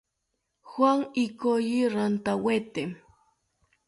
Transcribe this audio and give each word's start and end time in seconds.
Juan 0.69 0.99
ikoyi 1.25 1.79
rantawete 1.93 2.83